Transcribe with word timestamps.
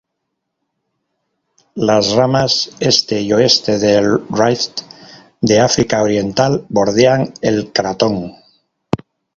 Las 1.75 2.13
ramas 2.13 2.71
este 2.79 3.21
y 3.21 3.33
oeste 3.33 3.77
del 3.77 4.23
rift 4.31 4.81
de 5.41 5.59
África 5.59 6.01
Oriental 6.01 6.65
bordean 6.69 7.35
el 7.43 7.71
cratón. 7.71 8.33